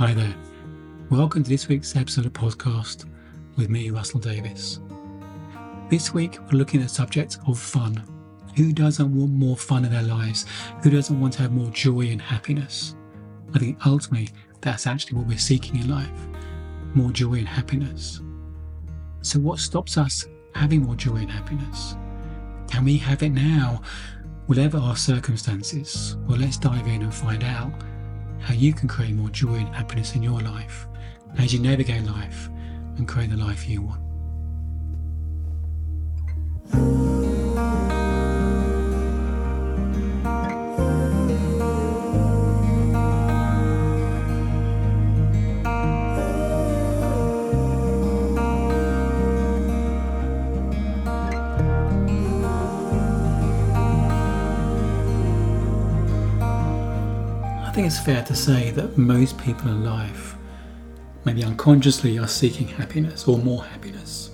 Hi 0.00 0.14
there. 0.14 0.34
Welcome 1.10 1.42
to 1.42 1.50
this 1.50 1.68
week's 1.68 1.94
episode 1.94 2.24
of 2.24 2.32
podcast 2.32 3.04
with 3.58 3.68
me, 3.68 3.90
Russell 3.90 4.18
Davis. 4.18 4.80
This 5.90 6.14
week, 6.14 6.38
we're 6.40 6.58
looking 6.58 6.80
at 6.80 6.88
the 6.88 6.94
subject 6.94 7.36
of 7.46 7.58
fun. 7.58 8.02
Who 8.56 8.72
doesn't 8.72 9.14
want 9.14 9.30
more 9.30 9.58
fun 9.58 9.84
in 9.84 9.92
their 9.92 10.02
lives? 10.02 10.46
Who 10.82 10.88
doesn't 10.88 11.20
want 11.20 11.34
to 11.34 11.42
have 11.42 11.52
more 11.52 11.68
joy 11.72 12.06
and 12.06 12.22
happiness? 12.22 12.96
I 13.52 13.58
think 13.58 13.76
ultimately 13.86 14.30
that's 14.62 14.86
actually 14.86 15.18
what 15.18 15.26
we're 15.26 15.36
seeking 15.36 15.76
in 15.76 15.90
life 15.90 16.28
more 16.94 17.10
joy 17.10 17.34
and 17.34 17.46
happiness. 17.46 18.22
So, 19.20 19.38
what 19.38 19.58
stops 19.58 19.98
us 19.98 20.26
having 20.54 20.80
more 20.80 20.96
joy 20.96 21.16
and 21.16 21.30
happiness? 21.30 21.94
Can 22.70 22.86
we 22.86 22.96
have 22.96 23.22
it 23.22 23.32
now, 23.32 23.82
whatever 24.46 24.78
our 24.78 24.96
circumstances? 24.96 26.16
Well, 26.26 26.38
let's 26.38 26.56
dive 26.56 26.86
in 26.86 27.02
and 27.02 27.14
find 27.14 27.44
out 27.44 27.70
how 28.40 28.54
you 28.54 28.72
can 28.72 28.88
create 28.88 29.14
more 29.14 29.28
joy 29.30 29.54
and 29.54 29.74
happiness 29.74 30.14
in 30.14 30.22
your 30.22 30.40
life 30.40 30.86
as 31.38 31.52
you 31.52 31.60
navigate 31.60 32.04
life 32.04 32.48
and 32.96 33.06
create 33.06 33.30
the 33.30 33.36
life 33.36 33.68
you 33.68 33.82
want. 33.82 34.00
I 57.70 57.72
think 57.72 57.86
it's 57.86 58.00
fair 58.00 58.24
to 58.24 58.34
say 58.34 58.72
that 58.72 58.98
most 58.98 59.38
people 59.38 59.68
in 59.68 59.84
life, 59.84 60.34
maybe 61.24 61.44
unconsciously, 61.44 62.18
are 62.18 62.26
seeking 62.26 62.66
happiness 62.66 63.28
or 63.28 63.38
more 63.38 63.62
happiness. 63.62 64.30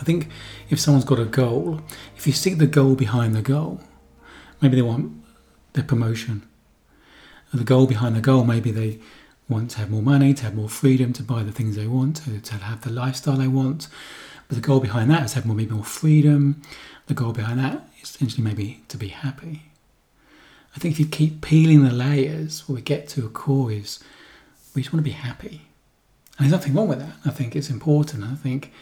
I 0.00 0.02
think 0.02 0.26
if 0.70 0.80
someone's 0.80 1.04
got 1.04 1.20
a 1.20 1.24
goal, 1.24 1.80
if 2.16 2.26
you 2.26 2.32
seek 2.32 2.58
the 2.58 2.66
goal 2.66 2.96
behind 2.96 3.36
the 3.36 3.42
goal, 3.42 3.80
maybe 4.60 4.74
they 4.74 4.82
want 4.82 5.12
their 5.74 5.84
promotion. 5.84 6.42
The 7.52 7.62
goal 7.62 7.86
behind 7.86 8.16
the 8.16 8.20
goal, 8.20 8.42
maybe 8.42 8.72
they 8.72 8.98
want 9.48 9.70
to 9.70 9.78
have 9.78 9.88
more 9.88 10.02
money, 10.02 10.34
to 10.34 10.42
have 10.42 10.56
more 10.56 10.68
freedom, 10.68 11.12
to 11.12 11.22
buy 11.22 11.44
the 11.44 11.52
things 11.52 11.76
they 11.76 11.86
want, 11.86 12.16
to, 12.16 12.40
to 12.40 12.54
have 12.56 12.80
the 12.80 12.90
lifestyle 12.90 13.36
they 13.36 13.46
want. 13.46 13.86
But 14.48 14.56
the 14.56 14.66
goal 14.66 14.80
behind 14.80 15.12
that 15.12 15.26
is 15.26 15.30
to 15.30 15.36
have 15.36 15.46
more, 15.46 15.54
maybe 15.54 15.76
more 15.76 15.84
freedom. 15.84 16.60
The 17.06 17.14
goal 17.14 17.32
behind 17.32 17.60
that 17.60 17.88
is 18.02 18.10
essentially 18.16 18.42
maybe 18.42 18.82
to 18.88 18.96
be 18.96 19.08
happy. 19.08 19.70
I 20.74 20.78
think 20.78 20.94
if 20.94 21.00
you 21.00 21.06
keep 21.06 21.40
peeling 21.40 21.84
the 21.84 21.92
layers, 21.92 22.68
what 22.68 22.76
we 22.76 22.82
get 22.82 23.08
to 23.10 23.24
a 23.24 23.28
core 23.28 23.70
is 23.70 24.00
we 24.74 24.82
just 24.82 24.92
want 24.92 25.04
to 25.04 25.10
be 25.10 25.16
happy. 25.16 25.62
And 26.36 26.44
there's 26.44 26.52
nothing 26.52 26.74
wrong 26.74 26.88
with 26.88 26.98
that. 26.98 27.14
I 27.24 27.30
think 27.30 27.54
it's 27.54 27.70
important. 27.70 28.24
I 28.24 28.34
think 28.34 28.72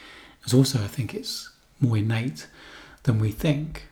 it's 0.42 0.54
also, 0.54 0.78
I 0.78 0.86
think 0.86 1.14
it's 1.14 1.50
more 1.80 1.98
innate 1.98 2.46
than 3.02 3.18
we 3.18 3.30
think. 3.30 3.88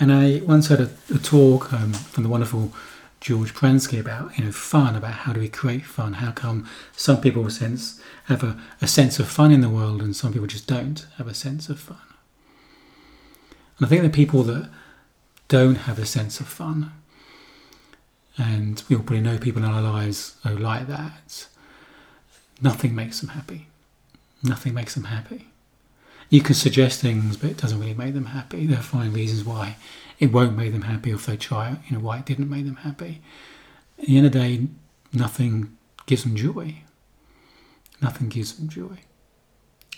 And 0.00 0.12
I 0.12 0.42
once 0.44 0.68
had 0.68 0.80
a, 0.80 0.90
a 1.14 1.18
talk 1.18 1.72
um, 1.72 1.92
from 1.92 2.22
the 2.22 2.28
wonderful 2.28 2.72
George 3.20 3.52
Pransky 3.52 3.98
about 3.98 4.38
you 4.38 4.44
know 4.44 4.52
fun, 4.52 4.94
about 4.94 5.12
how 5.12 5.32
do 5.32 5.40
we 5.40 5.48
create 5.48 5.84
fun? 5.84 6.14
How 6.14 6.30
come 6.30 6.68
some 6.92 7.20
people 7.20 7.48
sense 7.50 8.00
have 8.26 8.44
a, 8.44 8.56
a 8.80 8.86
sense 8.86 9.18
of 9.18 9.28
fun 9.28 9.50
in 9.50 9.60
the 9.60 9.68
world 9.68 10.02
and 10.02 10.14
some 10.14 10.32
people 10.32 10.46
just 10.46 10.68
don't 10.68 11.04
have 11.16 11.26
a 11.26 11.34
sense 11.34 11.68
of 11.68 11.80
fun? 11.80 11.98
And 13.78 13.86
I 13.86 13.88
think 13.88 14.02
the 14.02 14.08
people 14.08 14.44
that 14.44 14.70
don't 15.48 15.76
have 15.76 15.98
a 15.98 16.06
sense 16.06 16.40
of 16.40 16.46
fun. 16.46 16.92
And 18.36 18.82
we 18.88 18.96
all 18.96 19.02
probably 19.02 19.20
know 19.20 19.38
people 19.38 19.64
in 19.64 19.68
our 19.68 19.82
lives 19.82 20.36
who 20.44 20.56
like 20.56 20.86
that. 20.86 21.48
Nothing 22.60 22.94
makes 22.94 23.20
them 23.20 23.30
happy. 23.30 23.66
Nothing 24.42 24.74
makes 24.74 24.94
them 24.94 25.04
happy. 25.04 25.48
You 26.30 26.42
can 26.42 26.54
suggest 26.54 27.00
things, 27.00 27.36
but 27.36 27.50
it 27.50 27.56
doesn't 27.56 27.80
really 27.80 27.94
make 27.94 28.14
them 28.14 28.26
happy. 28.26 28.66
They'll 28.66 28.78
find 28.78 29.14
reasons 29.14 29.44
why 29.44 29.76
it 30.18 30.32
won't 30.32 30.56
make 30.56 30.72
them 30.72 30.82
happy, 30.82 31.10
or 31.10 31.14
if 31.14 31.26
they 31.26 31.36
try 31.36 31.78
you 31.88 31.96
know, 31.96 32.02
why 32.02 32.18
it 32.18 32.26
didn't 32.26 32.50
make 32.50 32.66
them 32.66 32.76
happy. 32.76 33.22
At 33.98 34.06
the 34.06 34.16
end 34.16 34.26
of 34.26 34.32
the 34.32 34.38
day, 34.38 34.66
nothing 35.12 35.76
gives 36.06 36.22
them 36.22 36.36
joy. 36.36 36.82
Nothing 38.00 38.28
gives 38.28 38.52
them 38.54 38.68
joy. 38.68 38.98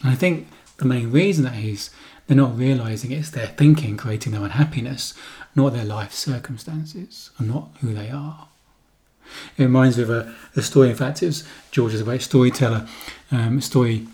And 0.03 0.11
I 0.11 0.15
think 0.15 0.49
the 0.81 0.87
main 0.87 1.13
reason 1.13 1.45
that 1.45 1.57
is 1.57 1.91
they're 2.27 2.37
not 2.37 2.57
realizing 2.57 3.13
it's 3.13 3.31
their 3.31 3.47
thinking 3.47 3.97
creating 3.97 4.33
their 4.33 4.43
unhappiness, 4.43 5.15
not 5.55 5.73
their 5.73 5.85
life 5.85 6.13
circumstances, 6.13 7.31
and 7.39 7.49
not 7.49 7.69
who 7.81 7.93
they 7.93 8.11
are. 8.11 8.49
It 9.57 9.63
reminds 9.63 9.97
me 9.97 10.05
of 10.05 10.11
a, 10.11 10.35
a 10.57 10.63
story. 10.63 10.91
In 10.91 10.97
fact, 10.97 11.23
it 11.23 11.27
was 11.27 11.45
George 11.71 11.95
is 11.95 12.01
a 12.01 12.05
great 12.05 12.23
storyteller. 12.23 12.89
Um, 13.31 13.61
story, 13.61 14.07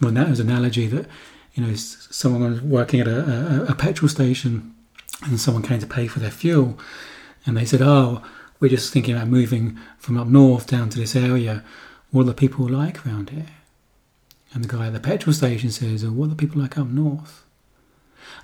well, 0.00 0.10
that 0.12 0.28
was 0.28 0.40
an 0.40 0.50
analogy 0.50 0.86
that 0.88 1.06
you 1.54 1.64
know 1.64 1.74
someone 1.74 2.50
was 2.50 2.60
working 2.62 3.00
at 3.00 3.06
a, 3.06 3.20
a, 3.20 3.64
a 3.72 3.74
petrol 3.74 4.08
station, 4.08 4.74
and 5.22 5.38
someone 5.38 5.62
came 5.62 5.80
to 5.80 5.86
pay 5.86 6.06
for 6.06 6.20
their 6.20 6.30
fuel, 6.30 6.78
and 7.46 7.56
they 7.56 7.64
said, 7.64 7.82
"Oh, 7.82 8.22
we're 8.60 8.68
just 8.68 8.92
thinking 8.92 9.14
about 9.14 9.28
moving 9.28 9.78
from 9.98 10.18
up 10.18 10.26
north 10.26 10.66
down 10.66 10.88
to 10.90 10.98
this 10.98 11.14
area. 11.14 11.62
What 12.10 12.22
are 12.22 12.26
the 12.26 12.34
people 12.34 12.68
like 12.68 13.06
around 13.06 13.30
here?" 13.30 13.46
And 14.54 14.64
the 14.64 14.68
guy 14.68 14.86
at 14.86 14.92
the 14.92 15.00
petrol 15.00 15.34
station 15.34 15.70
says, 15.70 16.04
oh, 16.04 16.12
"What 16.12 16.26
are 16.26 16.28
the 16.28 16.36
people 16.36 16.62
like 16.62 16.78
up 16.78 16.86
north?" 16.86 17.44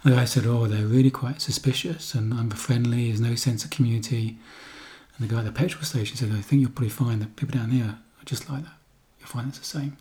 And 0.02 0.12
the 0.12 0.16
guy 0.16 0.24
said, 0.24 0.46
Oh, 0.46 0.66
they're 0.66 0.86
really 0.86 1.10
quite 1.10 1.40
suspicious 1.40 2.14
and 2.14 2.32
unfriendly, 2.32 3.08
there's 3.08 3.20
no 3.20 3.34
sense 3.34 3.64
of 3.64 3.70
community. 3.70 4.38
And 5.16 5.28
the 5.28 5.34
guy 5.34 5.40
at 5.40 5.44
the 5.46 5.52
petrol 5.52 5.84
station 5.84 6.16
said, 6.16 6.32
I 6.32 6.40
think 6.40 6.62
you'll 6.62 6.70
probably 6.70 6.88
find 6.88 7.20
that 7.20 7.36
people 7.36 7.58
down 7.58 7.70
here 7.70 7.84
are 8.20 8.24
just 8.24 8.48
like 8.48 8.62
that. 8.64 8.78
You'll 9.18 9.28
find 9.28 9.48
it's 9.48 9.58
the 9.58 9.64
same. 9.64 9.96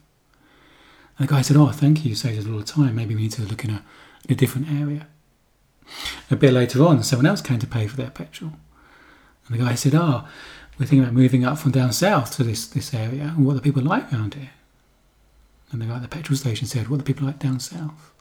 And 1.17 1.27
the 1.27 1.33
guy 1.33 1.41
said, 1.41 1.57
Oh, 1.57 1.67
thank 1.67 2.03
you, 2.03 2.09
you 2.09 2.15
save 2.15 2.39
us 2.39 2.45
a 2.45 2.49
lot 2.49 2.59
of 2.59 2.65
time. 2.65 2.95
Maybe 2.95 3.15
we 3.15 3.23
need 3.23 3.33
to 3.33 3.41
look 3.41 3.63
in 3.65 3.71
a, 3.71 3.83
in 4.27 4.33
a 4.33 4.35
different 4.35 4.69
area. 4.71 5.07
A 6.29 6.35
bit 6.35 6.53
later 6.53 6.85
on, 6.85 7.03
someone 7.03 7.25
else 7.25 7.41
came 7.41 7.59
to 7.59 7.67
pay 7.67 7.87
for 7.87 7.97
their 7.97 8.11
petrol. 8.11 8.51
And 9.47 9.59
the 9.59 9.63
guy 9.63 9.75
said, 9.75 9.95
Oh, 9.95 10.27
we're 10.77 10.85
thinking 10.85 11.01
about 11.01 11.13
moving 11.13 11.43
up 11.43 11.57
from 11.57 11.71
down 11.71 11.91
south 11.91 12.31
to 12.37 12.43
this, 12.43 12.67
this 12.67 12.93
area. 12.93 13.33
And 13.35 13.45
what 13.45 13.53
are 13.53 13.55
the 13.55 13.61
people 13.61 13.83
like 13.83 14.13
around 14.13 14.35
here? 14.35 14.51
And 15.71 15.81
the 15.81 15.85
guy 15.85 15.95
at 15.95 16.01
the 16.01 16.07
petrol 16.07 16.37
station 16.37 16.67
said, 16.67 16.87
What 16.87 16.95
are 16.95 16.99
the 16.99 17.03
people 17.03 17.27
like 17.27 17.39
down 17.39 17.59
south? 17.59 18.11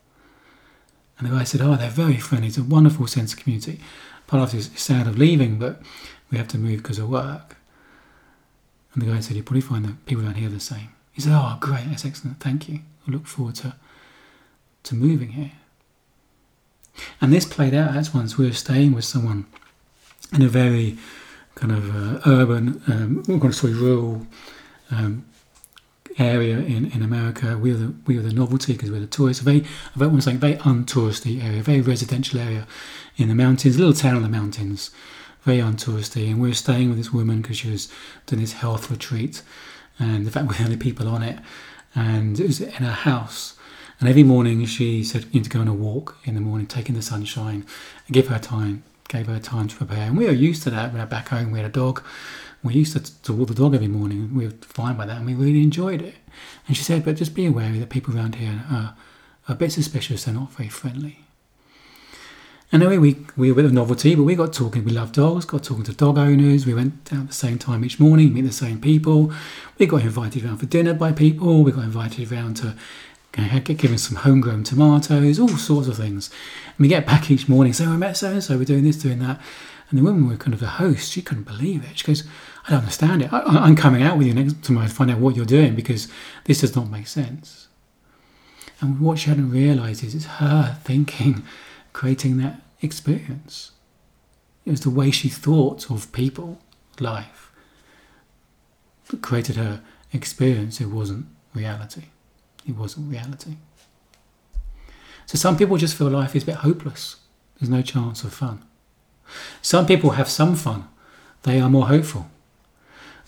And 1.18 1.26
the 1.28 1.34
guy 1.34 1.44
said, 1.44 1.60
Oh, 1.60 1.76
they're 1.76 1.90
very 1.90 2.18
friendly. 2.18 2.48
It's 2.48 2.58
a 2.58 2.64
wonderful 2.64 3.06
sense 3.06 3.32
of 3.32 3.40
community. 3.40 3.80
Part 4.26 4.42
of 4.42 4.54
it 4.54 4.58
is 4.58 4.70
sad 4.74 5.06
of 5.06 5.18
leaving, 5.18 5.58
but 5.58 5.80
we 6.30 6.38
have 6.38 6.48
to 6.48 6.58
move 6.58 6.82
because 6.82 6.98
of 6.98 7.08
work. 7.08 7.56
And 8.92 9.02
the 9.02 9.06
guy 9.12 9.20
said, 9.20 9.36
You'll 9.36 9.44
probably 9.44 9.62
find 9.62 9.84
that 9.84 10.06
people 10.06 10.24
around 10.24 10.36
here 10.36 10.48
the 10.48 10.60
same. 10.60 10.90
He 11.12 11.20
said, 11.20 11.32
Oh, 11.32 11.56
great. 11.60 11.86
That's 11.88 12.04
excellent. 12.04 12.40
Thank 12.40 12.68
you. 12.68 12.80
I 13.06 13.10
look 13.10 13.26
forward 13.26 13.54
to, 13.56 13.74
to 14.84 14.94
moving 14.94 15.30
here. 15.30 15.52
And 17.20 17.32
this 17.32 17.44
played 17.44 17.74
out 17.74 17.96
as 17.96 18.12
once 18.12 18.36
we 18.36 18.46
were 18.46 18.52
staying 18.52 18.92
with 18.92 19.04
someone 19.04 19.46
in 20.32 20.42
a 20.42 20.48
very 20.48 20.98
kind 21.54 21.72
of 21.72 21.94
uh, 21.94 22.20
urban, 22.26 22.82
um, 22.86 23.52
say 23.52 23.72
rural 23.72 24.26
um, 24.90 25.24
area 26.18 26.58
in, 26.58 26.90
in 26.92 27.02
America. 27.02 27.56
We 27.56 27.72
were 27.72 27.78
the, 27.78 27.94
we 28.06 28.16
were 28.16 28.22
the 28.22 28.32
novelty 28.32 28.72
because 28.72 28.90
we 28.90 28.96
were 28.96 29.04
the 29.04 29.06
tourists. 29.06 29.42
A 29.42 29.44
very, 29.44 29.64
I 29.94 30.06
want 30.06 30.16
to 30.16 30.22
say, 30.22 30.36
very 30.36 30.56
untouristy 30.56 31.42
area, 31.42 31.62
very 31.62 31.80
residential 31.80 32.40
area 32.40 32.66
in 33.16 33.28
the 33.28 33.34
mountains, 33.34 33.76
a 33.76 33.78
little 33.78 33.94
town 33.94 34.16
in 34.16 34.22
the 34.22 34.28
mountains, 34.28 34.90
very 35.42 35.58
untouristy. 35.58 36.30
And 36.30 36.40
we 36.40 36.48
were 36.48 36.54
staying 36.54 36.88
with 36.88 36.98
this 36.98 37.12
woman 37.12 37.42
because 37.42 37.58
she 37.58 37.70
was 37.70 37.88
doing 38.26 38.40
this 38.40 38.54
health 38.54 38.90
retreat, 38.90 39.42
and 39.98 40.26
in 40.26 40.30
fact, 40.30 40.46
we 40.46 40.48
were 40.48 40.58
the 40.58 40.64
only 40.64 40.76
people 40.76 41.08
on 41.08 41.22
it. 41.22 41.38
And 41.94 42.38
it 42.38 42.46
was 42.46 42.60
in 42.60 42.70
her 42.70 42.92
house. 42.92 43.54
And 44.00 44.08
every 44.08 44.22
morning 44.22 44.64
she 44.66 45.02
said 45.02 45.24
you 45.24 45.30
need 45.34 45.44
to 45.44 45.50
go 45.50 45.60
on 45.60 45.68
a 45.68 45.74
walk 45.74 46.18
in 46.24 46.34
the 46.34 46.40
morning, 46.40 46.66
take 46.66 46.88
in 46.88 46.94
the 46.94 47.02
sunshine, 47.02 47.66
and 48.06 48.14
give 48.14 48.28
her 48.28 48.38
time, 48.38 48.84
gave 49.08 49.26
her 49.26 49.40
time 49.40 49.66
to 49.68 49.74
prepare. 49.74 50.06
And 50.06 50.16
we 50.16 50.26
were 50.26 50.32
used 50.32 50.62
to 50.64 50.70
that. 50.70 50.92
We 50.92 51.00
were 51.00 51.06
back 51.06 51.28
home, 51.28 51.50
we 51.50 51.58
had 51.58 51.66
a 51.66 51.72
dog. 51.72 52.02
We 52.68 52.74
used 52.74 52.92
to, 52.92 53.22
to 53.22 53.32
walk 53.32 53.48
the 53.48 53.54
dog 53.54 53.74
every 53.74 53.88
morning. 53.88 54.34
We 54.34 54.46
were 54.46 54.52
fine 54.60 54.96
by 54.96 55.06
that, 55.06 55.16
and 55.16 55.26
we 55.26 55.34
really 55.34 55.62
enjoyed 55.62 56.02
it. 56.02 56.16
And 56.66 56.76
she 56.76 56.84
said, 56.84 57.04
but 57.04 57.16
just 57.16 57.34
be 57.34 57.46
aware 57.46 57.72
that 57.72 57.88
people 57.88 58.14
around 58.14 58.34
here 58.34 58.62
are, 58.70 58.94
a 59.48 59.54
bit 59.54 59.72
suspicious. 59.72 60.24
They're 60.24 60.34
not 60.34 60.52
very 60.52 60.68
friendly. 60.68 61.20
Anyway, 62.70 62.98
we, 62.98 63.16
we 63.34 63.50
were 63.50 63.52
a 63.52 63.56
bit 63.56 63.64
of 63.64 63.72
novelty, 63.72 64.14
but 64.14 64.24
we 64.24 64.34
got 64.34 64.52
talking. 64.52 64.84
We 64.84 64.92
love 64.92 65.12
dogs, 65.12 65.46
got 65.46 65.64
talking 65.64 65.84
to 65.84 65.94
dog 65.94 66.18
owners. 66.18 66.66
We 66.66 66.74
went 66.74 67.10
out 67.10 67.20
at 67.20 67.28
the 67.28 67.32
same 67.32 67.58
time 67.58 67.82
each 67.82 67.98
morning, 67.98 68.34
meet 68.34 68.42
the 68.42 68.52
same 68.52 68.78
people. 68.78 69.32
We 69.78 69.86
got 69.86 70.02
invited 70.02 70.44
around 70.44 70.58
for 70.58 70.66
dinner 70.66 70.92
by 70.92 71.12
people. 71.12 71.64
We 71.64 71.72
got 71.72 71.84
invited 71.84 72.30
around 72.30 72.58
to 72.58 72.74
get 73.32 73.78
given 73.78 73.96
some 73.96 74.18
homegrown 74.18 74.64
tomatoes, 74.64 75.38
all 75.40 75.48
sorts 75.48 75.88
of 75.88 75.96
things. 75.96 76.28
And 76.66 76.76
we 76.78 76.88
get 76.88 77.06
back 77.06 77.30
each 77.30 77.48
morning, 77.48 77.72
oh, 77.80 77.92
I 77.92 77.96
met 77.96 78.18
so 78.18 78.32
and 78.32 78.44
so, 78.44 78.58
we're 78.58 78.64
doing 78.64 78.84
this, 78.84 78.96
doing 78.96 79.20
that. 79.20 79.40
And 79.90 79.98
the 79.98 80.02
woman, 80.02 80.28
were 80.28 80.36
kind 80.36 80.52
of 80.52 80.60
the 80.60 80.66
host, 80.66 81.12
she 81.12 81.22
couldn't 81.22 81.44
believe 81.44 81.82
it. 81.82 81.98
She 81.98 82.06
goes, 82.06 82.24
I 82.66 82.70
don't 82.70 82.80
understand 82.80 83.22
it. 83.22 83.32
I, 83.32 83.66
am 83.66 83.74
coming 83.74 84.02
out 84.02 84.18
with 84.18 84.26
you 84.26 84.34
next 84.34 84.62
tomorrow 84.62 84.86
to 84.86 84.92
find 84.92 85.10
out 85.10 85.18
what 85.18 85.34
you're 85.34 85.46
doing 85.46 85.74
because 85.74 86.08
this 86.44 86.60
does 86.60 86.76
not 86.76 86.90
make 86.90 87.06
sense. 87.06 87.68
And 88.80 89.00
what 89.00 89.18
she 89.18 89.30
hadn't 89.30 89.50
realised 89.50 90.04
is 90.04 90.14
it's 90.14 90.26
her 90.26 90.76
thinking, 90.84 91.42
creating 91.94 92.36
that 92.38 92.60
experience. 92.82 93.72
It 94.66 94.70
was 94.70 94.82
the 94.82 94.90
way 94.90 95.10
she 95.10 95.30
thought 95.30 95.90
of 95.90 96.12
people, 96.12 96.60
life, 97.00 97.50
that 99.08 99.22
created 99.22 99.56
her 99.56 99.82
experience, 100.12 100.80
it 100.80 100.86
wasn't 100.86 101.26
reality. 101.54 102.04
It 102.66 102.76
wasn't 102.76 103.10
reality. 103.10 103.56
So 105.26 105.36
some 105.36 105.56
people 105.56 105.76
just 105.78 105.96
feel 105.96 106.08
life 106.08 106.36
is 106.36 106.42
a 106.42 106.46
bit 106.46 106.56
hopeless. 106.56 107.16
There's 107.58 107.70
no 107.70 107.82
chance 107.82 108.24
of 108.24 108.32
fun. 108.32 108.64
Some 109.62 109.86
people 109.86 110.10
have 110.10 110.28
some 110.28 110.56
fun. 110.56 110.88
They 111.42 111.60
are 111.60 111.70
more 111.70 111.88
hopeful. 111.88 112.30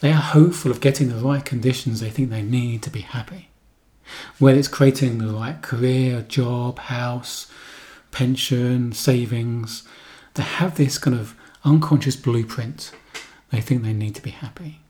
They 0.01 0.11
are 0.13 0.15
hopeful 0.15 0.71
of 0.71 0.81
getting 0.81 1.09
the 1.09 1.17
right 1.17 1.45
conditions 1.45 2.01
they 2.01 2.11
think 2.11 2.31
they 2.31 2.43
need 2.43 2.83
to 2.83 2.91
be 2.91 3.01
happy. 3.01 3.51
Whether 4.39 4.59
it's 4.59 4.69
creating 4.69 5.19
the 5.19 5.33
right 5.33 5.61
career, 5.61 6.23
job, 6.23 6.79
house, 6.79 7.51
pension, 8.11 8.93
savings, 8.93 9.87
they 10.35 10.43
have 10.43 10.77
this 10.77 10.99
kind 10.99 11.19
of 11.19 11.35
unconscious 11.65 12.17
blueprint 12.17 12.93
they 13.51 13.61
think 13.61 13.83
they 13.83 13.93
need 13.93 14.15
to 14.15 14.23
be 14.23 14.31
happy. 14.31 14.81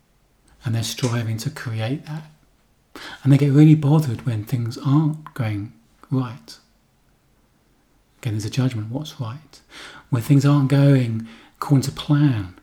And 0.65 0.75
they're 0.75 0.83
striving 0.83 1.39
to 1.39 1.51
create 1.51 2.06
that. 2.06 2.25
And 3.23 3.33
they 3.33 3.39
get 3.39 3.53
really 3.53 3.75
bothered 3.75 4.27
when 4.27 4.45
things 4.45 4.79
aren't 4.79 5.33
going 5.35 5.73
right. 6.11 6.59
Again, 8.19 8.35
there's 8.35 8.45
a 8.45 8.51
judgment 8.51 8.91
what's 8.91 9.21
right. 9.21 9.61
When 10.11 10.23
things 10.23 10.45
aren't 10.45 10.69
going 10.69 11.27
according 11.57 11.83
to 11.83 11.93
plan, 11.93 12.59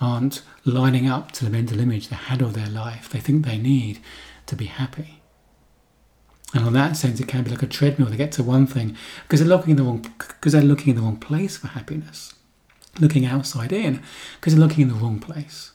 aren't 0.00 0.42
lining 0.64 1.08
up 1.08 1.32
to 1.32 1.44
the 1.44 1.50
mental 1.50 1.80
image 1.80 2.08
they 2.08 2.16
had 2.16 2.40
of 2.40 2.54
their 2.54 2.68
life, 2.68 3.08
they 3.08 3.20
think 3.20 3.44
they 3.44 3.58
need 3.58 4.00
to 4.46 4.56
be 4.56 4.66
happy. 4.66 5.20
And 6.54 6.64
on 6.64 6.72
that 6.72 6.96
sense, 6.96 7.20
it 7.20 7.28
can 7.28 7.44
be 7.44 7.50
like 7.50 7.62
a 7.62 7.66
treadmill. 7.66 8.08
They 8.08 8.16
get 8.16 8.32
to 8.32 8.42
one 8.42 8.66
thing 8.66 8.96
because 9.24 9.40
they're 9.40 9.48
looking 9.48 9.72
in 9.72 9.76
the 9.76 9.82
wrong 9.82 10.06
because 10.16 10.52
they're 10.52 10.62
looking 10.62 10.90
in 10.90 10.96
the 10.96 11.02
wrong 11.02 11.18
place 11.18 11.58
for 11.58 11.68
happiness, 11.68 12.34
looking 12.98 13.26
outside 13.26 13.72
in 13.72 14.02
because 14.40 14.54
they're 14.54 14.64
looking 14.64 14.82
in 14.82 14.88
the 14.88 14.94
wrong 14.94 15.18
place. 15.18 15.72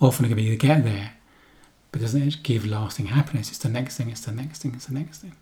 Often 0.00 0.26
it 0.26 0.28
can 0.28 0.36
be 0.36 0.50
to 0.50 0.56
get 0.56 0.84
there, 0.84 1.14
but 1.90 2.00
it 2.00 2.04
doesn't 2.04 2.42
give 2.42 2.66
lasting 2.66 3.06
happiness. 3.06 3.48
It's 3.48 3.58
the 3.58 3.68
next 3.68 3.96
thing. 3.96 4.10
It's 4.10 4.24
the 4.24 4.32
next 4.32 4.62
thing. 4.62 4.74
It's 4.74 4.86
the 4.86 4.94
next 4.94 5.18
thing. 5.18 5.34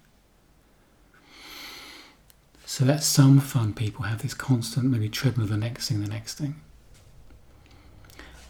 So 2.81 2.87
that 2.87 3.03
some 3.03 3.41
fun 3.41 3.75
people 3.75 4.07
have 4.07 4.23
this 4.23 4.33
constant 4.33 4.87
maybe 4.87 5.11
treadmill, 5.11 5.47
the 5.47 5.59
next 5.59 5.89
thing, 5.89 6.03
the 6.03 6.09
next 6.09 6.39
thing. 6.39 6.55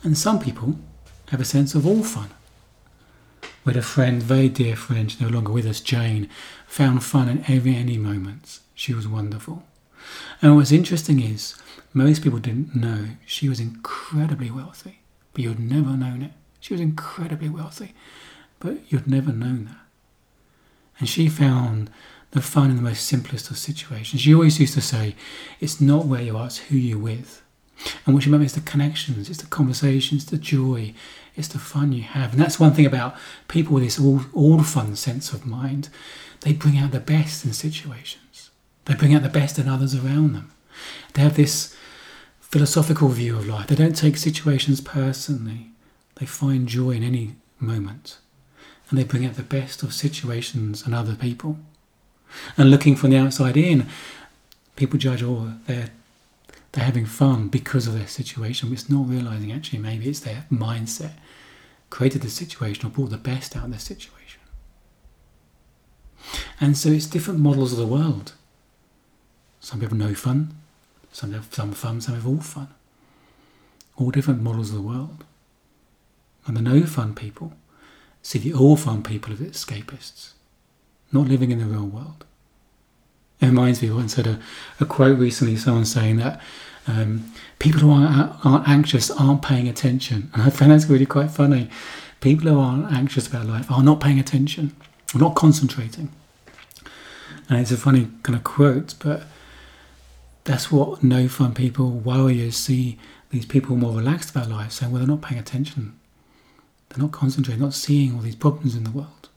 And 0.04 0.16
some 0.16 0.38
people 0.38 0.76
have 1.30 1.40
a 1.40 1.44
sense 1.44 1.74
of 1.74 1.84
all 1.84 2.04
fun. 2.04 2.30
We 3.64 3.72
had 3.72 3.76
a 3.76 3.82
friend, 3.82 4.22
very 4.22 4.48
dear 4.48 4.76
friend, 4.76 5.20
no 5.20 5.26
longer 5.26 5.50
with 5.50 5.66
us, 5.66 5.80
Jane, 5.80 6.30
found 6.68 7.02
fun 7.02 7.28
in 7.28 7.44
every 7.48 7.74
any 7.74 7.98
moment. 7.98 8.60
She 8.72 8.94
was 8.94 9.08
wonderful. 9.08 9.64
And 10.40 10.54
what's 10.54 10.70
interesting 10.70 11.20
is 11.20 11.56
most 11.92 12.22
people 12.22 12.38
didn't 12.38 12.76
know 12.76 13.06
she 13.26 13.48
was 13.48 13.58
incredibly 13.58 14.48
wealthy, 14.48 15.00
but 15.32 15.42
you'd 15.42 15.58
never 15.58 15.96
known 15.96 16.22
it. 16.22 16.34
She 16.60 16.72
was 16.72 16.80
incredibly 16.80 17.48
wealthy, 17.48 17.94
but 18.60 18.78
you'd 18.92 19.08
never 19.08 19.32
known 19.32 19.64
that. 19.64 19.80
And 21.00 21.08
she 21.08 21.28
found 21.28 21.90
the 22.32 22.40
fun 22.40 22.70
in 22.70 22.76
the 22.76 22.82
most 22.82 23.04
simplest 23.04 23.50
of 23.50 23.58
situations. 23.58 24.22
She 24.22 24.34
always 24.34 24.60
used 24.60 24.74
to 24.74 24.80
say, 24.80 25.16
it's 25.58 25.80
not 25.80 26.06
where 26.06 26.22
you 26.22 26.36
are, 26.36 26.46
it's 26.46 26.58
who 26.58 26.76
you're 26.76 26.98
with. 26.98 27.42
And 28.04 28.14
what 28.14 28.22
she 28.22 28.30
meant 28.30 28.44
is 28.44 28.54
the 28.54 28.60
connections, 28.60 29.28
it's 29.28 29.40
the 29.40 29.48
conversations, 29.48 30.26
the 30.26 30.36
joy, 30.36 30.94
it's 31.34 31.48
the 31.48 31.58
fun 31.58 31.92
you 31.92 32.02
have. 32.02 32.32
And 32.32 32.40
that's 32.40 32.60
one 32.60 32.72
thing 32.72 32.86
about 32.86 33.16
people 33.48 33.74
with 33.74 33.84
this 33.84 33.98
all, 33.98 34.20
all 34.34 34.62
fun 34.62 34.96
sense 34.96 35.32
of 35.32 35.46
mind. 35.46 35.88
They 36.42 36.52
bring 36.52 36.78
out 36.78 36.92
the 36.92 37.00
best 37.00 37.44
in 37.44 37.52
situations. 37.52 38.50
They 38.84 38.94
bring 38.94 39.14
out 39.14 39.22
the 39.22 39.28
best 39.28 39.58
in 39.58 39.68
others 39.68 39.94
around 39.94 40.34
them. 40.34 40.52
They 41.14 41.22
have 41.22 41.36
this 41.36 41.74
philosophical 42.40 43.08
view 43.08 43.36
of 43.36 43.46
life. 43.46 43.68
They 43.68 43.74
don't 43.74 43.96
take 43.96 44.16
situations 44.16 44.80
personally. 44.80 45.70
They 46.16 46.26
find 46.26 46.66
joy 46.66 46.92
in 46.92 47.02
any 47.02 47.36
moment. 47.58 48.18
And 48.88 48.98
they 48.98 49.04
bring 49.04 49.24
out 49.24 49.34
the 49.34 49.42
best 49.42 49.82
of 49.82 49.94
situations 49.94 50.84
and 50.84 50.94
other 50.94 51.14
people. 51.14 51.58
And 52.56 52.70
looking 52.70 52.96
from 52.96 53.10
the 53.10 53.16
outside 53.16 53.56
in, 53.56 53.86
people 54.76 54.98
judge, 54.98 55.22
oh, 55.22 55.54
they're 55.66 55.90
they're 56.72 56.84
having 56.84 57.06
fun 57.06 57.48
because 57.48 57.86
of 57.86 57.94
their 57.94 58.06
situation, 58.06 58.72
it's 58.72 58.88
not 58.88 59.08
realizing 59.08 59.50
actually 59.50 59.80
maybe 59.80 60.08
it's 60.08 60.20
their 60.20 60.46
mindset 60.52 61.12
created 61.90 62.22
the 62.22 62.30
situation 62.30 62.86
or 62.86 62.90
brought 62.90 63.10
the 63.10 63.18
best 63.18 63.56
out 63.56 63.64
of 63.64 63.70
their 63.70 63.80
situation. 63.80 64.40
And 66.60 66.78
so 66.78 66.90
it's 66.90 67.06
different 67.06 67.40
models 67.40 67.72
of 67.72 67.78
the 67.78 67.86
world. 67.86 68.34
Some 69.58 69.80
people 69.80 69.96
know 69.96 70.14
fun, 70.14 70.54
some 71.10 71.32
have 71.32 71.48
some 71.52 71.72
fun, 71.72 72.00
some 72.00 72.14
have 72.14 72.26
all 72.26 72.40
fun. 72.40 72.68
All 73.96 74.10
different 74.10 74.40
models 74.40 74.70
of 74.70 74.76
the 74.76 74.82
world. 74.82 75.24
And 76.46 76.56
the 76.56 76.62
no 76.62 76.82
fun 76.84 77.14
people 77.14 77.52
see 78.22 78.38
the 78.38 78.52
all 78.52 78.76
fun 78.76 79.02
people 79.02 79.32
as 79.32 79.40
escapists 79.40 80.32
not 81.12 81.28
living 81.28 81.50
in 81.50 81.58
the 81.58 81.64
real 81.64 81.86
world. 81.86 82.24
It 83.40 83.46
reminds 83.46 83.80
me, 83.80 83.90
I 83.90 83.94
once 83.94 84.14
had 84.14 84.26
a, 84.26 84.38
a 84.80 84.84
quote 84.84 85.18
recently, 85.18 85.56
someone 85.56 85.86
saying 85.86 86.16
that 86.16 86.40
um, 86.86 87.32
people 87.58 87.80
who 87.80 87.90
aren't, 87.90 88.44
aren't 88.44 88.68
anxious 88.68 89.10
aren't 89.10 89.42
paying 89.42 89.68
attention. 89.68 90.30
And 90.34 90.42
I 90.42 90.50
found 90.50 90.72
that's 90.72 90.86
really 90.86 91.06
quite 91.06 91.30
funny. 91.30 91.70
People 92.20 92.50
who 92.50 92.60
aren't 92.60 92.92
anxious 92.92 93.26
about 93.26 93.46
life 93.46 93.70
are 93.70 93.82
not 93.82 94.00
paying 94.00 94.18
attention, 94.18 94.76
are 95.14 95.18
not 95.18 95.34
concentrating. 95.34 96.10
And 97.48 97.58
it's 97.58 97.72
a 97.72 97.76
funny 97.76 98.08
kind 98.22 98.36
of 98.36 98.44
quote, 98.44 98.94
but 99.02 99.22
that's 100.44 100.70
what 100.70 101.02
no 101.02 101.28
fun 101.28 101.54
people, 101.54 101.90
warriors, 101.90 102.56
see 102.56 102.98
these 103.30 103.46
people 103.46 103.76
more 103.76 103.96
relaxed 103.96 104.30
about 104.30 104.50
life, 104.50 104.72
saying, 104.72 104.92
well, 104.92 105.00
they're 105.00 105.08
not 105.08 105.22
paying 105.22 105.40
attention. 105.40 105.98
They're 106.88 107.02
not 107.02 107.12
concentrating, 107.12 107.62
not 107.62 107.74
seeing 107.74 108.14
all 108.14 108.20
these 108.20 108.36
problems 108.36 108.76
in 108.76 108.84
the 108.84 108.90
world. 108.90 109.29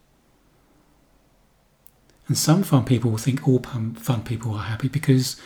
And 2.27 2.37
some 2.37 2.63
fun 2.63 2.85
people 2.85 3.11
will 3.11 3.17
think 3.17 3.47
all 3.47 3.59
fun 3.59 4.23
people 4.23 4.53
are 4.53 4.63
happy 4.63 4.87
because 4.87 5.39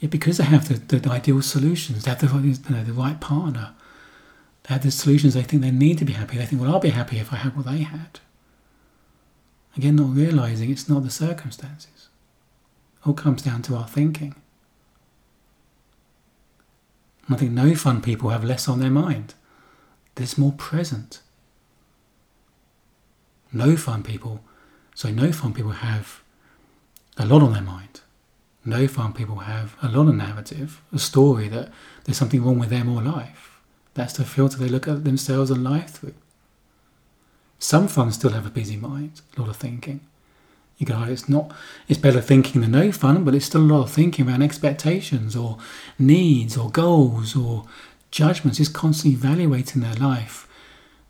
yeah, 0.00 0.08
because 0.08 0.38
they 0.38 0.44
have 0.44 0.68
the, 0.68 0.96
the 0.96 1.10
ideal 1.10 1.42
solutions, 1.42 2.04
they 2.04 2.10
have 2.10 2.20
the, 2.20 2.26
you 2.38 2.74
know, 2.74 2.82
the 2.82 2.92
right 2.92 3.20
partner, 3.20 3.74
they 4.62 4.74
have 4.74 4.82
the 4.82 4.90
solutions 4.90 5.34
they 5.34 5.42
think 5.42 5.62
they 5.62 5.70
need 5.70 5.98
to 5.98 6.06
be 6.06 6.14
happy. 6.14 6.38
They 6.38 6.46
think, 6.46 6.62
well, 6.62 6.72
I'll 6.72 6.80
be 6.80 6.88
happy 6.88 7.18
if 7.18 7.32
I 7.32 7.36
have 7.36 7.54
what 7.54 7.66
they 7.66 7.82
had. 7.82 8.18
Again, 9.76 9.96
not 9.96 10.14
realizing 10.14 10.70
it's 10.70 10.88
not 10.88 11.04
the 11.04 11.10
circumstances. 11.10 12.08
It 12.96 13.06
all 13.06 13.14
comes 13.14 13.42
down 13.42 13.62
to 13.62 13.76
our 13.76 13.86
thinking. 13.86 14.34
I 17.28 17.36
think 17.36 17.52
no 17.52 17.74
fun 17.74 18.00
people 18.00 18.30
have 18.30 18.42
less 18.42 18.68
on 18.68 18.80
their 18.80 18.90
mind. 18.90 19.34
They're 20.16 20.26
more 20.36 20.52
present. 20.52 21.20
No 23.52 23.76
fun 23.76 24.02
people 24.02 24.40
so 25.00 25.10
no 25.10 25.32
fun 25.32 25.54
people 25.54 25.70
have 25.70 26.20
a 27.16 27.24
lot 27.24 27.40
on 27.40 27.54
their 27.54 27.62
mind. 27.62 28.02
No 28.66 28.86
fun 28.86 29.14
people 29.14 29.36
have 29.36 29.74
a 29.80 29.88
lot 29.88 30.08
of 30.08 30.14
narrative, 30.14 30.82
a 30.92 30.98
story 30.98 31.48
that 31.48 31.70
there's 32.04 32.18
something 32.18 32.44
wrong 32.44 32.58
with 32.58 32.68
them 32.68 32.94
or 32.94 33.00
life. 33.00 33.62
That's 33.94 34.12
the 34.12 34.26
filter 34.26 34.58
they 34.58 34.68
look 34.68 34.86
at 34.86 35.04
themselves 35.04 35.50
and 35.50 35.64
life 35.64 35.92
through. 35.92 36.12
Some 37.58 37.88
fun 37.88 38.12
still 38.12 38.32
have 38.32 38.44
a 38.44 38.50
busy 38.50 38.76
mind, 38.76 39.22
a 39.38 39.40
lot 39.40 39.48
of 39.48 39.56
thinking. 39.56 40.00
You 40.76 40.84
go, 40.84 41.02
it's 41.04 41.30
not, 41.30 41.50
it's 41.88 41.98
better 41.98 42.20
thinking 42.20 42.60
than 42.60 42.72
no 42.72 42.92
fun, 42.92 43.24
but 43.24 43.34
it's 43.34 43.46
still 43.46 43.62
a 43.62 43.72
lot 43.72 43.84
of 43.84 43.90
thinking 43.90 44.28
around 44.28 44.42
expectations 44.42 45.34
or 45.34 45.56
needs 45.98 46.58
or 46.58 46.68
goals 46.68 47.34
or 47.34 47.64
judgments. 48.10 48.60
It's 48.60 48.68
constantly 48.68 49.16
evaluating 49.16 49.80
their 49.80 49.94
life 49.94 50.46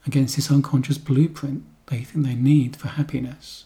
against 0.06 0.36
this 0.36 0.48
unconscious 0.48 0.96
blueprint 0.96 1.64
they 1.88 2.04
think 2.04 2.24
they 2.24 2.36
need 2.36 2.76
for 2.76 2.86
happiness. 2.86 3.64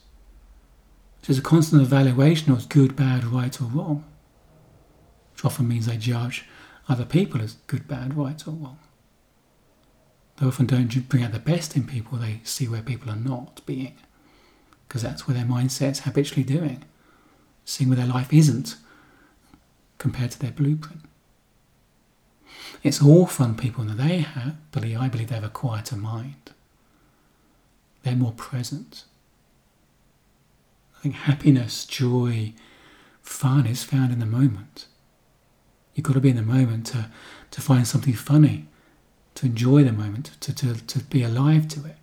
It's 1.26 1.38
a 1.38 1.42
constant 1.42 1.80
evaluation 1.80 2.52
of 2.52 2.68
good, 2.68 2.96
bad, 2.96 3.24
right, 3.24 3.58
or 3.60 3.64
wrong, 3.64 4.04
which 5.32 5.44
often 5.44 5.66
means 5.66 5.86
they 5.86 5.96
judge 5.96 6.44
other 6.86 7.06
people 7.06 7.40
as 7.40 7.54
good, 7.66 7.88
bad, 7.88 8.14
right, 8.14 8.46
or 8.46 8.50
wrong. 8.50 8.78
They 10.36 10.46
often 10.46 10.66
don't 10.66 11.08
bring 11.08 11.22
out 11.22 11.32
the 11.32 11.38
best 11.38 11.76
in 11.76 11.86
people, 11.86 12.18
they 12.18 12.40
see 12.44 12.68
where 12.68 12.82
people 12.82 13.10
are 13.10 13.16
not 13.16 13.64
being, 13.64 13.94
because 14.86 15.00
that's 15.00 15.26
where 15.26 15.34
their 15.34 15.46
mindset's 15.46 16.00
habitually 16.00 16.42
doing, 16.42 16.84
seeing 17.64 17.88
where 17.88 17.96
their 17.96 18.06
life 18.06 18.32
isn't 18.32 18.76
compared 19.96 20.32
to 20.32 20.38
their 20.38 20.50
blueprint. 20.50 21.00
It's 22.82 23.02
all 23.02 23.24
fun 23.26 23.54
people 23.56 23.84
that 23.84 23.96
they 23.96 24.18
have, 24.18 24.56
but 24.72 24.84
I 24.84 25.08
believe 25.08 25.28
they 25.28 25.36
have 25.36 25.44
a 25.44 25.48
quieter 25.48 25.96
mind. 25.96 26.52
They're 28.02 28.14
more 28.14 28.32
present 28.32 29.04
think 31.04 31.16
happiness, 31.16 31.84
joy, 31.84 32.54
fun 33.20 33.66
is 33.66 33.84
found 33.84 34.10
in 34.10 34.20
the 34.20 34.26
moment. 34.26 34.86
You've 35.94 36.06
got 36.06 36.14
to 36.14 36.20
be 36.20 36.30
in 36.30 36.36
the 36.36 36.42
moment 36.42 36.86
to, 36.88 37.10
to 37.50 37.60
find 37.60 37.86
something 37.86 38.14
funny, 38.14 38.68
to 39.34 39.44
enjoy 39.44 39.84
the 39.84 39.92
moment, 39.92 40.30
to, 40.40 40.54
to, 40.54 40.74
to 40.86 41.00
be 41.00 41.22
alive 41.22 41.68
to 41.68 41.84
it. 41.84 41.96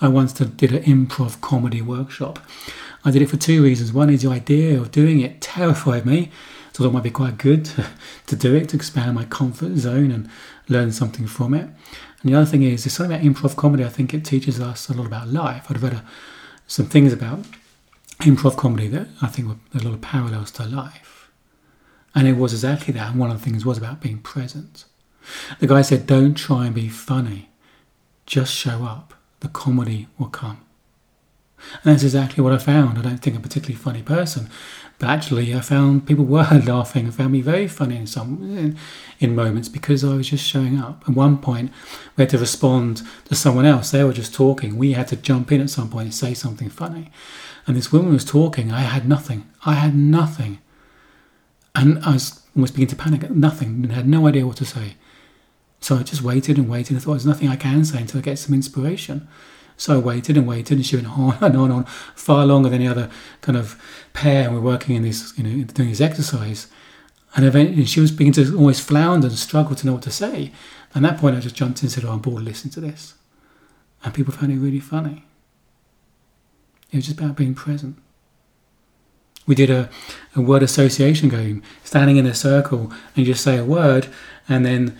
I 0.00 0.06
once 0.06 0.32
did 0.32 0.72
an 0.72 0.84
improv 0.84 1.40
comedy 1.40 1.82
workshop. 1.82 2.38
I 3.04 3.10
did 3.10 3.20
it 3.20 3.30
for 3.30 3.36
two 3.36 3.64
reasons. 3.64 3.92
One 3.92 4.10
is 4.10 4.22
the 4.22 4.30
idea 4.30 4.80
of 4.80 4.92
doing 4.92 5.18
it 5.18 5.40
terrified 5.40 6.06
me. 6.06 6.30
So 6.72 6.84
it 6.84 6.92
might 6.92 7.02
be 7.02 7.10
quite 7.10 7.36
good 7.36 7.64
to, 7.64 7.84
to 8.28 8.36
do 8.36 8.54
it, 8.54 8.68
to 8.68 8.76
expand 8.76 9.16
my 9.16 9.24
comfort 9.24 9.76
zone 9.76 10.12
and 10.12 10.30
learn 10.68 10.92
something 10.92 11.26
from 11.26 11.52
it. 11.52 11.68
And 12.22 12.32
the 12.32 12.34
other 12.36 12.46
thing 12.46 12.62
is, 12.62 12.84
there's 12.84 12.92
something 12.92 13.16
about 13.16 13.26
improv 13.26 13.56
comedy. 13.56 13.84
I 13.84 13.88
think 13.88 14.14
it 14.14 14.24
teaches 14.24 14.60
us 14.60 14.88
a 14.88 14.94
lot 14.94 15.08
about 15.08 15.26
life. 15.26 15.66
I've 15.68 15.82
read 15.82 15.94
a, 15.94 16.04
some 16.68 16.86
things 16.86 17.12
about 17.12 17.44
improv 18.20 18.56
comedy 18.56 18.88
that 18.88 19.08
I 19.22 19.28
think 19.28 19.48
were 19.48 19.56
a 19.80 19.84
lot 19.84 19.94
of 19.94 20.00
parallels 20.00 20.50
to 20.52 20.64
life. 20.64 21.30
And 22.14 22.26
it 22.26 22.36
was 22.36 22.52
exactly 22.52 22.92
that. 22.94 23.10
And 23.10 23.20
one 23.20 23.30
of 23.30 23.38
the 23.38 23.44
things 23.44 23.64
was 23.64 23.78
about 23.78 24.00
being 24.00 24.18
present. 24.18 24.84
The 25.60 25.66
guy 25.66 25.82
said, 25.82 26.06
Don't 26.06 26.34
try 26.34 26.66
and 26.66 26.74
be 26.74 26.88
funny, 26.88 27.50
just 28.26 28.52
show 28.54 28.84
up. 28.84 29.14
The 29.40 29.48
comedy 29.48 30.08
will 30.18 30.28
come. 30.28 30.64
And 31.82 31.92
that's 31.92 32.02
exactly 32.02 32.42
what 32.42 32.52
I 32.52 32.58
found. 32.58 32.98
I 32.98 33.02
don't 33.02 33.18
think 33.18 33.36
I'm 33.36 33.40
a 33.40 33.42
particularly 33.42 33.74
funny 33.74 34.02
person, 34.02 34.48
but 34.98 35.08
actually, 35.08 35.54
I 35.54 35.60
found 35.60 36.06
people 36.06 36.24
were 36.24 36.42
laughing 36.66 37.04
and 37.04 37.14
found 37.14 37.32
me 37.32 37.40
very 37.40 37.68
funny 37.68 37.96
in 37.96 38.06
some 38.06 38.42
in, 38.56 38.78
in, 39.20 39.34
moments 39.34 39.68
because 39.68 40.02
I 40.02 40.14
was 40.14 40.28
just 40.28 40.44
showing 40.44 40.78
up. 40.78 41.04
At 41.08 41.14
one 41.14 41.38
point, 41.38 41.70
we 42.16 42.22
had 42.22 42.30
to 42.30 42.38
respond 42.38 43.02
to 43.26 43.34
someone 43.34 43.64
else. 43.64 43.90
They 43.90 44.02
were 44.02 44.12
just 44.12 44.34
talking. 44.34 44.76
We 44.76 44.92
had 44.92 45.08
to 45.08 45.16
jump 45.16 45.52
in 45.52 45.60
at 45.60 45.70
some 45.70 45.88
point 45.88 46.04
and 46.06 46.14
say 46.14 46.34
something 46.34 46.68
funny. 46.68 47.10
And 47.66 47.76
this 47.76 47.92
woman 47.92 48.12
was 48.12 48.24
talking. 48.24 48.72
I 48.72 48.80
had 48.80 49.08
nothing. 49.08 49.48
I 49.64 49.74
had 49.74 49.94
nothing, 49.94 50.58
and 51.74 52.02
I 52.04 52.14
was 52.14 52.42
almost 52.56 52.74
beginning 52.74 52.96
to 52.96 52.96
panic. 52.96 53.24
At 53.24 53.36
nothing. 53.36 53.68
And 53.68 53.92
had 53.92 54.08
no 54.08 54.26
idea 54.26 54.46
what 54.46 54.56
to 54.56 54.64
say. 54.64 54.96
So 55.80 55.96
I 55.96 56.02
just 56.02 56.22
waited 56.22 56.58
and 56.58 56.68
waited. 56.68 56.96
I 56.96 57.00
thought 57.00 57.12
there's 57.12 57.26
nothing 57.26 57.48
I 57.48 57.56
can 57.56 57.84
say 57.84 58.00
until 58.00 58.18
I 58.18 58.22
get 58.22 58.38
some 58.38 58.54
inspiration. 58.54 59.28
So 59.78 59.94
I 59.94 59.98
waited 59.98 60.36
and 60.36 60.46
waited, 60.46 60.76
and 60.76 60.84
she 60.84 60.96
went 60.96 61.08
on 61.08 61.38
and 61.40 61.56
on 61.56 61.70
and 61.70 61.72
on, 61.72 61.84
far 62.14 62.44
longer 62.44 62.68
than 62.68 62.80
the 62.80 62.88
other 62.88 63.08
kind 63.40 63.56
of 63.56 63.80
pair. 64.12 64.44
And 64.44 64.54
we're 64.54 64.60
working 64.60 64.96
in 64.96 65.02
this, 65.02 65.32
you 65.38 65.44
know, 65.44 65.64
doing 65.64 65.88
this 65.88 66.02
exercise. 66.02 66.66
And 67.34 67.46
eventually 67.46 67.84
she 67.86 68.00
was 68.00 68.10
beginning 68.10 68.32
to 68.44 68.56
almost 68.56 68.82
flounder 68.82 69.28
and 69.28 69.38
struggle 69.38 69.76
to 69.76 69.86
know 69.86 69.94
what 69.94 70.02
to 70.02 70.10
say. 70.10 70.52
And 70.92 71.06
at 71.06 71.12
that 71.12 71.20
point, 71.20 71.36
I 71.36 71.40
just 71.40 71.54
jumped 71.54 71.80
in 71.80 71.86
and 71.86 71.92
said, 71.92 72.04
oh, 72.04 72.10
I'm 72.10 72.18
bored, 72.18 72.42
listen 72.42 72.70
to 72.70 72.80
this. 72.80 73.14
And 74.04 74.12
people 74.12 74.32
found 74.32 74.52
it 74.52 74.56
really 74.56 74.80
funny. 74.80 75.24
It 76.90 76.96
was 76.96 77.06
just 77.06 77.18
about 77.18 77.36
being 77.36 77.54
present. 77.54 77.98
We 79.46 79.54
did 79.54 79.70
a, 79.70 79.88
a 80.34 80.40
word 80.40 80.62
association 80.62 81.28
game, 81.28 81.62
standing 81.84 82.16
in 82.16 82.26
a 82.26 82.34
circle 82.34 82.90
and 82.90 83.16
you 83.16 83.24
just 83.24 83.44
say 83.44 83.56
a 83.56 83.64
word, 83.64 84.08
and 84.48 84.64
then 84.64 84.96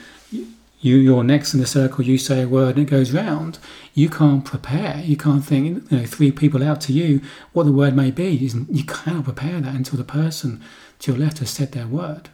you 0.80 0.96
you're 0.96 1.24
next 1.24 1.54
in 1.54 1.60
the 1.60 1.66
circle, 1.66 2.04
you 2.04 2.18
say 2.18 2.42
a 2.42 2.48
word 2.48 2.76
and 2.76 2.86
it 2.86 2.90
goes 2.90 3.12
round, 3.12 3.58
you 3.94 4.08
can't 4.08 4.44
prepare. 4.44 5.02
You 5.04 5.16
can't 5.16 5.44
think, 5.44 5.90
you 5.90 5.98
know, 5.98 6.06
three 6.06 6.30
people 6.30 6.62
out 6.62 6.80
to 6.82 6.92
you 6.92 7.20
what 7.52 7.64
the 7.64 7.72
word 7.72 7.96
may 7.96 8.10
be. 8.10 8.28
You 8.28 8.84
cannot 8.84 9.24
prepare 9.24 9.60
that 9.60 9.74
until 9.74 9.98
the 9.98 10.04
person 10.04 10.62
to 11.00 11.12
your 11.12 11.20
left 11.20 11.38
has 11.38 11.50
said 11.50 11.72
their 11.72 11.86
word. 11.86 12.30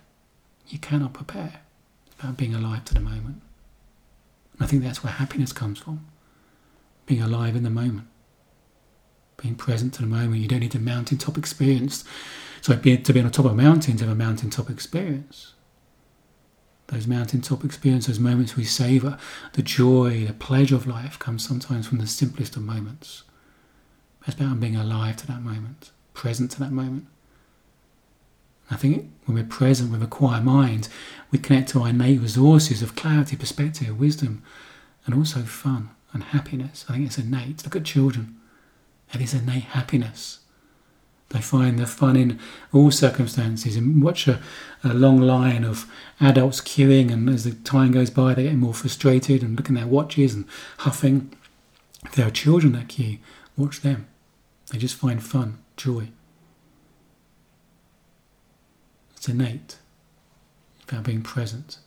You 0.68 0.78
cannot 0.78 1.14
prepare. 1.14 1.60
About 2.18 2.36
being 2.36 2.54
alive 2.54 2.84
to 2.86 2.94
the 2.94 3.00
moment. 3.00 3.40
And 4.52 4.62
I 4.62 4.66
think 4.66 4.82
that's 4.82 5.02
where 5.02 5.12
happiness 5.12 5.52
comes 5.52 5.78
from. 5.78 6.06
Being 7.06 7.22
alive 7.22 7.56
in 7.56 7.64
the 7.64 7.70
moment. 7.70 8.08
Being 9.36 9.56
present 9.56 9.94
to 9.94 10.02
the 10.02 10.06
moment. 10.06 10.40
You 10.40 10.48
don't 10.48 10.60
need 10.60 10.74
a 10.74 10.78
mountaintop 10.78 11.36
experience. 11.38 12.04
So 12.60 12.76
to 12.76 13.12
be 13.12 13.20
on 13.20 13.30
top 13.30 13.46
of 13.46 13.52
a 13.52 13.54
mountain 13.54 13.96
to 13.96 14.04
have 14.04 14.12
a 14.12 14.16
mountaintop 14.16 14.70
experience 14.70 15.54
those 16.88 17.06
mountaintop 17.06 17.64
experiences, 17.64 18.18
those 18.18 18.24
moments 18.24 18.56
we 18.56 18.64
savour, 18.64 19.18
the 19.54 19.62
joy, 19.62 20.26
the 20.26 20.34
pleasure 20.34 20.76
of 20.76 20.86
life 20.86 21.18
comes 21.18 21.46
sometimes 21.46 21.86
from 21.86 21.98
the 21.98 22.06
simplest 22.06 22.56
of 22.56 22.62
moments. 22.62 23.22
It's 24.26 24.36
about 24.36 24.60
being 24.60 24.76
alive 24.76 25.16
to 25.18 25.26
that 25.26 25.42
moment, 25.42 25.90
present 26.12 26.50
to 26.52 26.60
that 26.60 26.72
moment. 26.72 27.06
I 28.70 28.76
think 28.76 29.10
when 29.26 29.36
we're 29.36 29.44
present 29.44 29.92
with 29.92 30.02
a 30.02 30.06
quiet 30.06 30.42
mind, 30.42 30.88
we 31.30 31.38
connect 31.38 31.68
to 31.70 31.82
our 31.82 31.88
innate 31.88 32.20
resources 32.20 32.82
of 32.82 32.96
clarity, 32.96 33.36
perspective, 33.36 33.98
wisdom, 33.98 34.42
and 35.04 35.14
also 35.14 35.40
fun 35.42 35.90
and 36.12 36.22
happiness. 36.22 36.84
I 36.88 36.94
think 36.94 37.06
it's 37.06 37.18
innate. 37.18 37.64
Look 37.64 37.76
at 37.76 37.84
children. 37.84 38.36
It 39.12 39.20
is 39.20 39.34
innate 39.34 39.64
happiness. 39.64 40.40
They 41.34 41.40
find 41.40 41.80
the 41.80 41.86
fun 41.86 42.14
in 42.14 42.38
all 42.72 42.92
circumstances 42.92 43.74
and 43.74 44.00
watch 44.00 44.28
a, 44.28 44.40
a, 44.84 44.94
long 44.94 45.20
line 45.20 45.64
of 45.64 45.90
adults 46.20 46.60
queuing, 46.60 47.12
and 47.12 47.28
as 47.28 47.42
the 47.42 47.54
time 47.54 47.90
goes 47.90 48.08
by, 48.08 48.34
they 48.34 48.44
get 48.44 48.54
more 48.54 48.72
frustrated 48.72 49.42
and 49.42 49.56
looking 49.56 49.76
at 49.76 49.80
their 49.80 49.88
watches 49.88 50.32
and 50.32 50.44
huffing. 50.78 51.36
If 52.04 52.12
there 52.12 52.28
are 52.28 52.30
children 52.30 52.74
that 52.74 52.86
queue, 52.86 53.18
watch 53.56 53.80
them. 53.80 54.06
They 54.70 54.78
just 54.78 54.94
find 54.94 55.20
fun, 55.20 55.58
joy. 55.76 56.10
It's 59.16 59.28
innate. 59.28 59.78
About 60.88 61.02
being 61.02 61.22
present. 61.22 61.78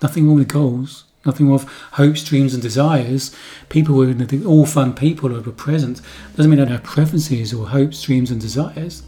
Nothing 0.00 0.28
wrong 0.28 0.36
with 0.36 0.46
goals. 0.46 1.06
Nothing 1.24 1.52
of 1.52 1.64
hopes, 1.92 2.24
dreams, 2.24 2.52
and 2.52 2.62
desires. 2.62 3.34
People 3.68 3.94
who 3.94 4.10
are 4.10 4.46
all 4.46 4.66
fun 4.66 4.92
people 4.92 5.28
who 5.28 5.48
are 5.48 5.52
present 5.52 6.00
doesn't 6.34 6.50
mean 6.50 6.58
they 6.58 6.64
don't 6.64 6.72
have 6.72 6.82
preferences 6.82 7.54
or 7.54 7.68
hopes, 7.68 8.02
dreams, 8.02 8.30
and 8.30 8.40
desires. 8.40 9.04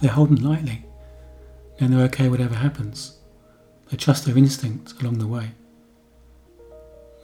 They're 0.00 0.10
holding 0.10 0.42
lightly, 0.42 0.84
and 1.80 1.92
they're 1.92 2.04
okay 2.04 2.28
whatever 2.28 2.54
happens. 2.54 3.18
They 3.90 3.96
trust 3.96 4.26
their 4.26 4.36
instinct 4.36 5.00
along 5.00 5.18
the 5.18 5.26
way. 5.26 5.52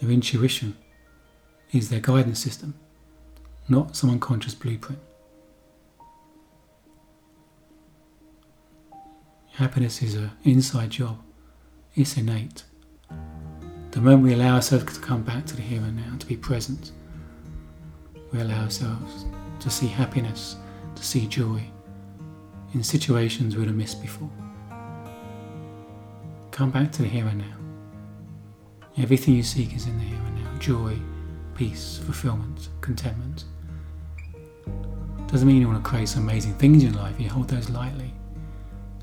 Their 0.01 0.11
intuition 0.11 0.77
is 1.73 1.91
their 1.91 2.01
guidance 2.01 2.41
system, 2.41 2.75
not 3.69 3.95
some 3.95 4.11
unconscious 4.11 4.55
blueprint. 4.55 5.01
Happiness 9.53 10.03
is 10.03 10.15
an 10.15 10.31
inside 10.45 10.91
job. 10.91 11.19
It's 11.95 12.17
innate. 12.17 12.65
The 13.93 14.01
moment 14.01 14.23
we 14.23 14.33
allow 14.33 14.55
ourselves 14.55 14.95
to 14.95 15.01
come 15.01 15.23
back 15.23 15.45
to 15.45 15.55
the 15.55 15.61
here 15.61 15.83
and 15.83 15.95
now, 15.95 16.17
to 16.19 16.25
be 16.27 16.35
present, 16.35 16.93
we 18.33 18.41
allow 18.41 18.63
ourselves 18.63 19.27
to 19.61 19.69
see 19.69 19.87
happiness, 19.87 20.57
to 20.95 21.05
see 21.05 21.27
joy 21.27 21.63
in 22.73 22.83
situations 22.83 23.55
we'd 23.55 23.67
have 23.67 23.77
missed 23.77 24.01
before. 24.01 24.31
Come 26.53 26.71
back 26.71 26.91
to 26.93 27.03
the 27.03 27.09
here 27.09 27.27
and 27.27 27.41
now. 27.41 27.57
Everything 28.97 29.35
you 29.35 29.43
seek 29.43 29.77
is 29.77 29.87
in 29.87 29.99
the 29.99 30.05
here 30.05 30.19
and 30.25 30.43
now 30.43 30.59
joy, 30.59 30.99
peace, 31.55 32.01
fulfillment, 32.03 32.71
contentment. 32.81 33.45
Doesn't 35.27 35.47
mean 35.47 35.61
you 35.61 35.69
want 35.69 35.85
to 35.85 35.89
create 35.89 36.09
some 36.09 36.23
amazing 36.23 36.55
things 36.55 36.83
in 36.83 36.95
life, 36.95 37.21
you 37.21 37.29
hold 37.29 37.49
those 37.49 37.69
lightly 37.69 38.15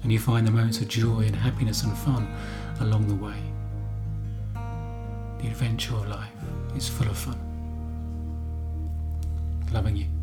and 0.01 0.11
you 0.11 0.17
find 0.17 0.47
the 0.47 0.51
moments 0.51 0.81
of 0.81 0.87
joy 0.87 1.21
and 1.21 1.35
happiness 1.35 1.83
and 1.83 1.95
fun 1.95 2.27
along 2.79 3.07
the 3.07 3.13
way. 3.13 3.48
The 5.39 5.47
adventure 5.47 5.93
of 5.95 6.07
life 6.09 6.29
is 6.75 6.89
full 6.89 7.07
of 7.07 7.17
fun. 7.17 7.39
Loving 9.71 9.95
you. 9.95 10.18